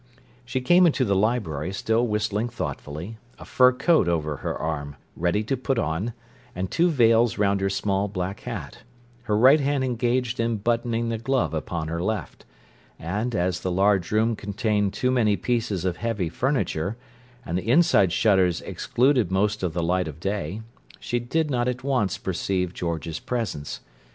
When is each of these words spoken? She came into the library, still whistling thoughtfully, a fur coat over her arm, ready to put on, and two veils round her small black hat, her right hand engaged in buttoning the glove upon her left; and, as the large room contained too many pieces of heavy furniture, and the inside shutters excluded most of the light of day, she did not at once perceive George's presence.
She 0.45 0.61
came 0.61 0.87
into 0.87 1.05
the 1.05 1.15
library, 1.15 1.71
still 1.71 2.07
whistling 2.07 2.49
thoughtfully, 2.49 3.19
a 3.37 3.45
fur 3.45 3.71
coat 3.71 4.07
over 4.07 4.37
her 4.37 4.57
arm, 4.57 4.95
ready 5.15 5.43
to 5.43 5.55
put 5.55 5.77
on, 5.77 6.13
and 6.55 6.71
two 6.71 6.89
veils 6.89 7.37
round 7.37 7.61
her 7.61 7.69
small 7.69 8.07
black 8.07 8.39
hat, 8.39 8.79
her 9.25 9.37
right 9.37 9.59
hand 9.59 9.83
engaged 9.83 10.39
in 10.39 10.57
buttoning 10.57 11.09
the 11.09 11.19
glove 11.19 11.53
upon 11.53 11.87
her 11.87 12.01
left; 12.01 12.45
and, 12.97 13.35
as 13.35 13.59
the 13.59 13.69
large 13.71 14.09
room 14.09 14.35
contained 14.35 14.91
too 14.93 15.11
many 15.11 15.37
pieces 15.37 15.85
of 15.85 15.97
heavy 15.97 16.29
furniture, 16.29 16.97
and 17.45 17.59
the 17.59 17.69
inside 17.69 18.11
shutters 18.11 18.59
excluded 18.61 19.31
most 19.31 19.61
of 19.61 19.73
the 19.73 19.83
light 19.83 20.07
of 20.07 20.19
day, 20.19 20.61
she 20.99 21.19
did 21.19 21.51
not 21.51 21.67
at 21.67 21.83
once 21.83 22.17
perceive 22.17 22.73
George's 22.73 23.19
presence. 23.19 23.81